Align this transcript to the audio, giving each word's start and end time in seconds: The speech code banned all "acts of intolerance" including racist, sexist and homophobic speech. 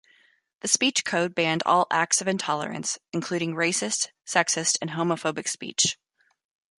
The 0.61 0.67
speech 0.67 1.05
code 1.05 1.35
banned 1.35 1.61
all 1.63 1.85
"acts 1.91 2.21
of 2.21 2.27
intolerance" 2.27 2.97
including 3.13 3.53
racist, 3.53 4.07
sexist 4.25 4.79
and 4.81 4.89
homophobic 4.89 5.47
speech. 5.47 5.95